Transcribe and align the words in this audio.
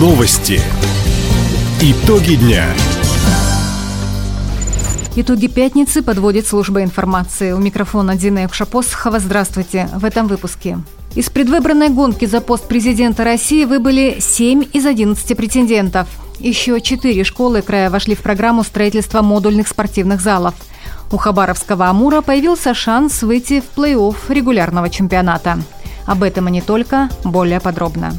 Новости. 0.00 0.58
Итоги 1.82 2.36
дня. 2.36 2.64
Итоги 5.14 5.46
пятницы 5.46 6.02
подводит 6.02 6.46
служба 6.46 6.82
информации. 6.82 7.52
У 7.52 7.58
микрофона 7.58 8.16
Дина 8.16 8.38
Евшапосхова. 8.44 9.18
Здравствуйте. 9.18 9.90
В 9.94 10.06
этом 10.06 10.26
выпуске. 10.26 10.78
Из 11.14 11.28
предвыборной 11.28 11.90
гонки 11.90 12.24
за 12.24 12.40
пост 12.40 12.66
президента 12.66 13.24
России 13.24 13.66
выбыли 13.66 14.16
7 14.20 14.64
из 14.72 14.86
11 14.86 15.36
претендентов. 15.36 16.08
Еще 16.38 16.80
четыре 16.80 17.22
школы 17.22 17.60
края 17.60 17.90
вошли 17.90 18.14
в 18.14 18.20
программу 18.20 18.64
строительства 18.64 19.20
модульных 19.20 19.68
спортивных 19.68 20.22
залов. 20.22 20.54
У 21.12 21.18
Хабаровского 21.18 21.88
«Амура» 21.88 22.22
появился 22.22 22.72
шанс 22.72 23.22
выйти 23.22 23.60
в 23.60 23.78
плей-офф 23.78 24.16
регулярного 24.30 24.88
чемпионата. 24.88 25.58
Об 26.06 26.22
этом 26.22 26.48
и 26.48 26.52
не 26.52 26.62
только, 26.62 27.10
более 27.22 27.60
подробно. 27.60 28.14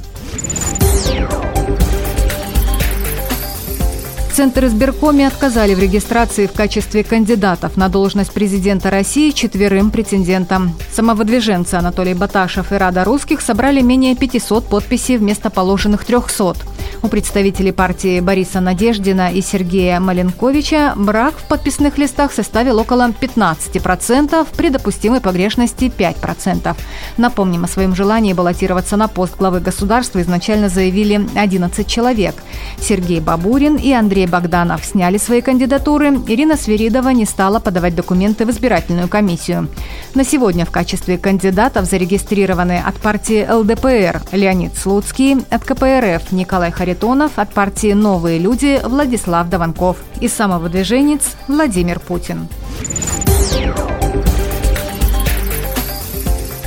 Центр 4.33 4.65
избиркоме 4.65 5.27
отказали 5.27 5.75
в 5.75 5.79
регистрации 5.79 6.47
в 6.47 6.53
качестве 6.53 7.03
кандидатов 7.03 7.75
на 7.75 7.89
должность 7.89 8.31
президента 8.31 8.89
России 8.89 9.31
четверым 9.31 9.91
претендентам. 9.91 10.73
Самовыдвиженцы 10.93 11.75
Анатолий 11.75 12.13
Баташев 12.13 12.71
и 12.71 12.75
Рада 12.75 13.03
Русских 13.03 13.41
собрали 13.41 13.81
менее 13.81 14.15
500 14.15 14.67
подписей 14.67 15.17
вместо 15.17 15.49
положенных 15.49 16.05
300. 16.05 16.55
У 17.03 17.07
представителей 17.07 17.71
партии 17.71 18.19
Бориса 18.19 18.61
Надеждина 18.61 19.31
и 19.31 19.41
Сергея 19.41 19.99
Маленковича 19.99 20.93
брак 20.95 21.33
в 21.35 21.47
подписных 21.47 21.97
листах 21.97 22.31
составил 22.31 22.79
около 22.79 23.09
15%, 23.09 24.47
при 24.55 24.69
допустимой 24.69 25.19
погрешности 25.19 25.85
5%. 25.85 26.75
Напомним, 27.17 27.65
о 27.65 27.67
своем 27.67 27.95
желании 27.95 28.33
баллотироваться 28.33 28.97
на 28.97 29.07
пост 29.07 29.35
главы 29.37 29.59
государства 29.59 30.21
изначально 30.21 30.69
заявили 30.69 31.27
11 31.35 31.87
человек. 31.87 32.35
Сергей 32.79 33.19
Бабурин 33.19 33.75
и 33.75 33.91
Андрей 33.91 34.20
Богданов 34.25 34.83
сняли 34.85 35.17
свои 35.17 35.41
кандидатуры. 35.41 36.09
Ирина 36.27 36.57
Свиридова 36.57 37.09
не 37.09 37.25
стала 37.25 37.59
подавать 37.59 37.95
документы 37.95 38.45
в 38.45 38.49
избирательную 38.49 39.07
комиссию. 39.07 39.67
На 40.15 40.23
сегодня 40.23 40.65
в 40.65 40.71
качестве 40.71 41.17
кандидатов 41.17 41.85
зарегистрированы 41.85 42.81
от 42.85 42.95
партии 42.95 43.47
ЛДПР 43.49 44.21
Леонид 44.31 44.77
Слуцкий, 44.77 45.37
от 45.49 45.63
КПРФ 45.63 46.31
Николай 46.31 46.71
Харитонов, 46.71 47.31
от 47.37 47.53
партии 47.53 47.93
«Новые 47.93 48.39
люди» 48.39 48.79
Владислав 48.83 49.49
Даванков 49.49 49.97
и 50.19 50.27
самовыдвиженец 50.27 51.35
Владимир 51.47 51.99
Путин. 51.99 52.47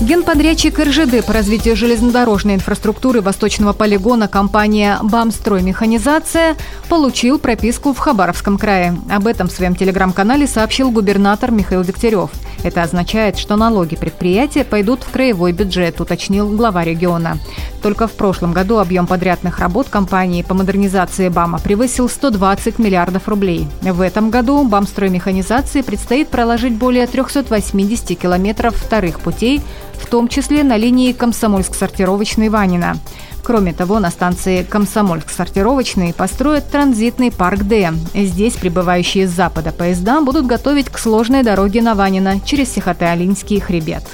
Генподрядчик 0.04 0.78
РЖД 0.78 1.24
по 1.24 1.32
развитию 1.32 1.76
железнодорожной 1.76 2.56
инфраструктуры 2.56 3.22
Восточного 3.22 3.72
полигона 3.72 4.28
компания 4.28 4.98
«Бамстрой 5.02 5.62
Механизация» 5.62 6.56
получил 6.90 7.38
прописку 7.38 7.94
в 7.94 7.98
Хабаровском 7.98 8.58
крае. 8.58 8.94
Об 9.10 9.26
этом 9.26 9.48
в 9.48 9.52
своем 9.52 9.74
телеграм-канале 9.74 10.46
сообщил 10.46 10.90
губернатор 10.90 11.50
Михаил 11.50 11.84
Дегтярев. 11.84 12.30
Это 12.64 12.82
означает, 12.82 13.36
что 13.36 13.56
налоги 13.56 13.94
предприятия 13.94 14.64
пойдут 14.64 15.02
в 15.04 15.10
краевой 15.10 15.52
бюджет, 15.52 16.00
уточнил 16.00 16.48
глава 16.48 16.82
региона. 16.82 17.36
Только 17.82 18.08
в 18.08 18.12
прошлом 18.12 18.54
году 18.54 18.78
объем 18.78 19.06
подрядных 19.06 19.58
работ 19.58 19.90
компании 19.90 20.40
по 20.42 20.54
модернизации 20.54 21.28
БАМа 21.28 21.58
превысил 21.58 22.08
120 22.08 22.78
миллиардов 22.78 23.28
рублей. 23.28 23.68
В 23.82 24.00
этом 24.00 24.30
году 24.30 24.64
Бамстроймеханизации 24.64 25.82
предстоит 25.82 26.28
проложить 26.28 26.74
более 26.74 27.06
380 27.06 28.18
километров 28.18 28.74
вторых 28.74 29.20
путей, 29.20 29.60
в 29.92 30.06
том 30.06 30.28
числе 30.28 30.64
на 30.64 30.78
линии 30.78 31.12
Комсомольск-Сортировочный 31.12 32.48
Ванина. 32.48 32.96
Кроме 33.44 33.74
того, 33.74 34.00
на 34.00 34.10
станции 34.10 34.66
Комсомольск-Сортировочный 34.68 36.14
построят 36.14 36.70
транзитный 36.70 37.30
парк 37.30 37.64
Д. 37.64 37.92
Здесь 38.14 38.54
прибывающие 38.54 39.28
с 39.28 39.32
запада 39.32 39.70
поезда 39.70 40.22
будут 40.22 40.46
готовить 40.46 40.88
к 40.88 40.98
сложной 40.98 41.42
дороге 41.42 41.82
на 41.82 41.94
Ванина 41.94 42.40
через 42.40 42.74
Сихотэ-Алинский 42.74 43.60
хребет. 43.60 44.04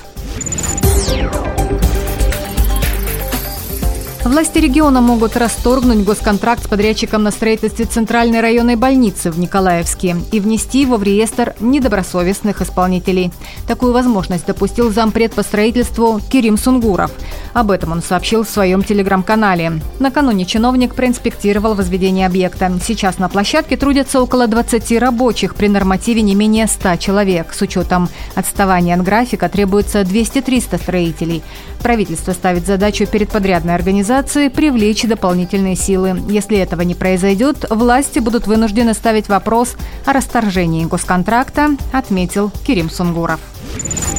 Власти 4.25 4.59
региона 4.59 5.01
могут 5.01 5.37
расторгнуть 5.37 6.05
госконтракт 6.05 6.65
с 6.65 6.69
подрядчиком 6.69 7.23
на 7.23 7.31
строительстве 7.31 7.87
Центральной 7.87 8.41
районной 8.41 8.77
больницы 8.77 9.31
в 9.31 9.39
Николаевске 9.39 10.17
и 10.31 10.39
внести 10.39 10.83
его 10.83 10.99
в 10.99 11.03
реестр 11.03 11.55
недобросовестных 11.59 12.63
исполнителей. 12.63 13.33
Такую 13.71 13.93
возможность 13.93 14.47
допустил 14.47 14.91
зампред 14.91 15.33
по 15.33 15.45
строительству 15.45 16.21
Кирим 16.29 16.59
Сунгуров. 16.59 17.13
Об 17.53 17.71
этом 17.71 17.93
он 17.93 18.03
сообщил 18.03 18.43
в 18.43 18.49
своем 18.49 18.83
телеграм-канале. 18.83 19.81
Накануне 20.01 20.45
чиновник 20.45 20.97
проинспектировал 20.97 21.77
возведение 21.77 22.27
объекта. 22.27 22.73
Сейчас 22.85 23.19
на 23.19 23.29
площадке 23.29 23.77
трудятся 23.77 24.21
около 24.21 24.49
20 24.49 24.99
рабочих 24.99 25.55
при 25.55 25.69
нормативе 25.69 26.23
не 26.23 26.35
менее 26.35 26.67
100 26.67 26.97
человек. 26.97 27.53
С 27.53 27.63
учетом 27.63 28.09
отставания 28.35 28.97
от 28.97 29.05
графика 29.05 29.49
требуется 29.49 30.01
200-300 30.01 30.83
строителей. 30.83 31.45
Правительство 31.81 32.33
ставит 32.33 32.67
задачу 32.67 33.07
перед 33.07 33.31
подрядной 33.31 33.77
организацией 33.77 34.49
привлечь 34.49 35.05
дополнительные 35.05 35.77
силы. 35.77 36.21
Если 36.29 36.59
этого 36.59 36.81
не 36.81 36.97
произойдет, 36.97 37.67
власти 37.71 38.19
будут 38.19 38.49
вынуждены 38.49 38.95
ставить 38.95 39.29
вопрос 39.29 39.77
о 40.07 40.13
расторжении 40.13 40.87
госконтракта, 40.87 41.77
отметил 41.93 42.51
Кирим 42.67 42.91
Сунгуров. 42.91 43.39
Thank 43.73 44.05
you. 44.05 44.10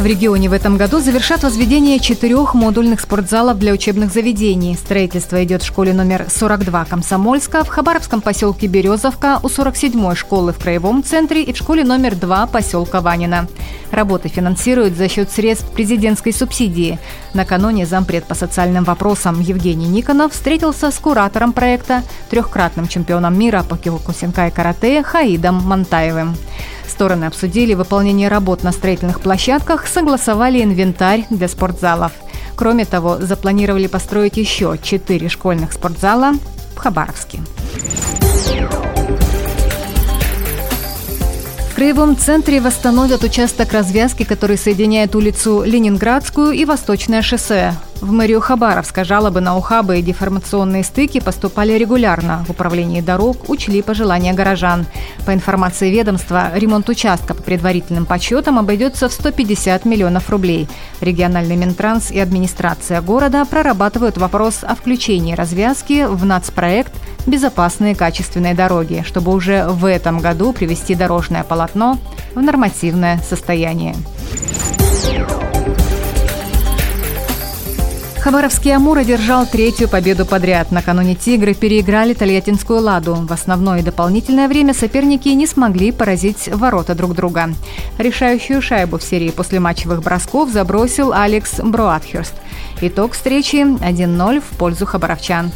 В 0.00 0.06
регионе 0.06 0.48
в 0.48 0.54
этом 0.54 0.78
году 0.78 0.98
завершат 0.98 1.42
возведение 1.42 2.00
четырех 2.00 2.54
модульных 2.54 3.00
спортзалов 3.00 3.58
для 3.58 3.74
учебных 3.74 4.10
заведений. 4.10 4.74
Строительство 4.74 5.44
идет 5.44 5.62
в 5.62 5.66
школе 5.66 5.92
номер 5.92 6.24
42 6.26 6.86
Комсомольска, 6.86 7.64
в 7.64 7.68
Хабаровском 7.68 8.22
поселке 8.22 8.66
Березовка, 8.66 9.38
у 9.42 9.48
47-й 9.48 10.16
школы 10.16 10.54
в 10.54 10.58
Краевом 10.58 11.04
центре 11.04 11.42
и 11.42 11.52
в 11.52 11.58
школе 11.58 11.84
номер 11.84 12.14
2 12.14 12.46
поселка 12.46 13.02
Ванина. 13.02 13.46
Работы 13.90 14.30
финансируют 14.30 14.96
за 14.96 15.06
счет 15.10 15.30
средств 15.30 15.70
президентской 15.70 16.32
субсидии. 16.32 16.98
Накануне 17.34 17.84
зампред 17.84 18.24
по 18.24 18.34
социальным 18.34 18.84
вопросам 18.84 19.38
Евгений 19.38 19.86
Никонов 19.86 20.32
встретился 20.32 20.92
с 20.92 20.98
куратором 20.98 21.52
проекта, 21.52 22.04
трехкратным 22.30 22.88
чемпионом 22.88 23.38
мира 23.38 23.66
по 23.68 23.76
киокусинкай 23.76 24.50
карате 24.50 25.02
Хаидом 25.02 25.56
Монтаевым. 25.56 26.36
Стороны 26.90 27.24
обсудили 27.24 27.74
выполнение 27.74 28.28
работ 28.28 28.62
на 28.62 28.72
строительных 28.72 29.20
площадках, 29.20 29.86
согласовали 29.86 30.62
инвентарь 30.62 31.24
для 31.30 31.48
спортзалов. 31.48 32.12
Кроме 32.56 32.84
того, 32.84 33.18
запланировали 33.18 33.86
построить 33.86 34.36
еще 34.36 34.76
четыре 34.82 35.28
школьных 35.28 35.72
спортзала 35.72 36.32
в 36.74 36.78
Хабаровске. 36.78 37.38
В 41.70 41.74
Краевом 41.74 42.16
центре 42.16 42.60
восстановят 42.60 43.24
участок 43.24 43.72
развязки, 43.72 44.24
который 44.24 44.58
соединяет 44.58 45.14
улицу 45.14 45.62
Ленинградскую 45.64 46.52
и 46.52 46.66
Восточное 46.66 47.22
шоссе. 47.22 47.74
В 48.00 48.12
мэрию 48.12 48.40
Хабаровска 48.40 49.04
жалобы 49.04 49.42
на 49.42 49.58
ухабы 49.58 49.98
и 49.98 50.02
деформационные 50.02 50.84
стыки 50.84 51.20
поступали 51.20 51.74
регулярно. 51.74 52.42
В 52.48 52.50
управлении 52.50 53.02
дорог 53.02 53.50
учли 53.50 53.82
пожелания 53.82 54.32
горожан. 54.32 54.86
По 55.26 55.34
информации 55.34 55.90
ведомства, 55.90 56.50
ремонт 56.54 56.88
участка 56.88 57.34
по 57.34 57.42
предварительным 57.42 58.06
подсчетам 58.06 58.58
обойдется 58.58 59.10
в 59.10 59.12
150 59.12 59.84
миллионов 59.84 60.30
рублей. 60.30 60.66
Региональный 61.02 61.56
Минтранс 61.56 62.10
и 62.10 62.18
администрация 62.18 63.02
города 63.02 63.44
прорабатывают 63.44 64.16
вопрос 64.16 64.60
о 64.62 64.74
включении 64.74 65.34
развязки 65.34 66.06
в 66.06 66.24
нацпроект 66.24 66.94
«Безопасные 67.26 67.94
качественные 67.94 68.54
дороги», 68.54 69.04
чтобы 69.06 69.34
уже 69.34 69.66
в 69.68 69.84
этом 69.84 70.20
году 70.20 70.54
привести 70.54 70.94
дорожное 70.94 71.44
полотно 71.44 71.98
в 72.34 72.40
нормативное 72.40 73.20
состояние. 73.28 73.94
Хабаровский 78.22 78.76
«Амур» 78.76 78.98
одержал 78.98 79.46
третью 79.46 79.88
победу 79.88 80.26
подряд. 80.26 80.70
Накануне 80.70 81.14
«Тигры» 81.14 81.54
переиграли 81.54 82.12
Тольяттинскую 82.12 82.82
«Ладу». 82.82 83.14
В 83.14 83.32
основное 83.32 83.78
и 83.78 83.82
дополнительное 83.82 84.46
время 84.46 84.74
соперники 84.74 85.28
не 85.30 85.46
смогли 85.46 85.90
поразить 85.90 86.48
ворота 86.52 86.94
друг 86.94 87.14
друга. 87.14 87.48
Решающую 87.96 88.60
шайбу 88.60 88.98
в 88.98 89.02
серии 89.02 89.30
после 89.30 89.58
матчевых 89.58 90.02
бросков 90.02 90.50
забросил 90.50 91.14
Алекс 91.14 91.60
Броатхерст. 91.60 92.34
Итог 92.82 93.12
встречи 93.12 93.56
1-0 93.56 94.40
в 94.40 94.56
пользу 94.58 94.84
хабаровчан 94.84 95.50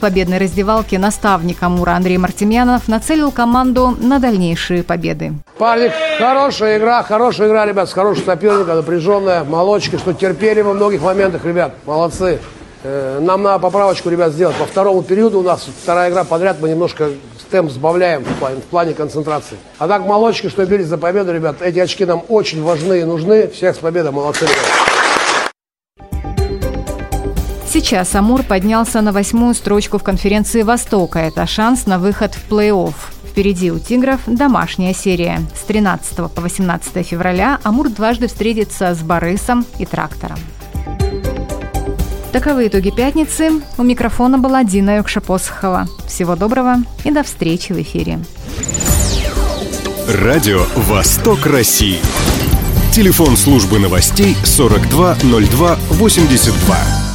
победной 0.00 0.38
раздевалке 0.38 0.98
наставник 0.98 1.62
Амура 1.62 1.92
Андрей 1.92 2.18
Мартемьянов 2.18 2.88
нацелил 2.88 3.30
команду 3.30 3.96
на 4.00 4.18
дальнейшие 4.18 4.82
победы. 4.82 5.32
Парни, 5.58 5.92
хорошая 6.18 6.78
игра, 6.78 7.02
хорошая 7.02 7.48
игра, 7.48 7.66
ребят, 7.66 7.88
с 7.88 7.92
хорошим 7.92 8.24
соперником, 8.24 8.76
напряженная, 8.76 9.44
молочки, 9.44 9.96
что 9.96 10.12
терпели 10.12 10.62
во 10.62 10.72
многих 10.72 11.02
моментах, 11.02 11.44
ребят, 11.44 11.74
молодцы. 11.86 12.40
Э, 12.82 13.18
нам 13.20 13.42
надо 13.42 13.58
поправочку, 13.58 14.08
ребят, 14.08 14.32
сделать. 14.32 14.56
По 14.56 14.64
второму 14.64 15.02
периоду 15.02 15.40
у 15.40 15.42
нас 15.42 15.68
вторая 15.82 16.10
игра 16.10 16.24
подряд, 16.24 16.56
мы 16.60 16.70
немножко 16.70 17.10
темп 17.50 17.70
сбавляем 17.70 18.24
в 18.24 18.38
плане, 18.38 18.60
в 18.60 18.64
плане 18.64 18.94
концентрации. 18.94 19.58
А 19.78 19.88
так, 19.88 20.06
молочки, 20.06 20.48
что 20.48 20.64
бились 20.64 20.86
за 20.86 20.96
победу, 20.96 21.32
ребят, 21.32 21.56
эти 21.60 21.78
очки 21.78 22.04
нам 22.04 22.22
очень 22.28 22.62
важны 22.62 23.00
и 23.00 23.04
нужны. 23.04 23.48
Всех 23.48 23.74
с 23.74 23.78
победой, 23.78 24.12
молодцы, 24.12 24.44
ребят. 24.44 24.89
Сейчас 27.72 28.16
Амур 28.16 28.42
поднялся 28.42 29.00
на 29.00 29.12
восьмую 29.12 29.54
строчку 29.54 29.98
в 29.98 30.02
конференции 30.02 30.62
Востока. 30.62 31.20
Это 31.20 31.46
шанс 31.46 31.86
на 31.86 32.00
выход 32.00 32.34
в 32.34 32.50
плей-офф. 32.50 32.94
Впереди 33.30 33.70
у 33.70 33.78
«Тигров» 33.78 34.18
домашняя 34.26 34.92
серия. 34.92 35.40
С 35.54 35.60
13 35.66 36.16
по 36.16 36.40
18 36.40 37.06
февраля 37.06 37.60
Амур 37.62 37.88
дважды 37.88 38.26
встретится 38.26 38.92
с 38.92 39.02
Борисом 39.02 39.64
и 39.78 39.86
Трактором. 39.86 40.40
Таковы 42.32 42.66
итоги 42.66 42.90
пятницы. 42.90 43.62
У 43.78 43.84
микрофона 43.84 44.36
была 44.36 44.64
Дина 44.64 44.96
Юкшапосхова. 44.96 45.86
Всего 46.08 46.34
доброго 46.34 46.78
и 47.04 47.12
до 47.12 47.22
встречи 47.22 47.72
в 47.72 47.80
эфире. 47.80 48.18
Радио 50.08 50.64
«Восток 50.74 51.46
России». 51.46 52.00
Телефон 52.92 53.36
службы 53.36 53.78
новостей 53.78 54.36
420282. 54.42 57.09